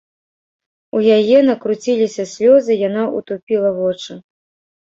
У 0.99 1.01
яе 1.17 1.37
накруціліся 1.49 2.23
слёзы, 2.33 2.79
яна 2.87 3.03
ўтупіла 3.19 3.69
вочы. 3.81 4.21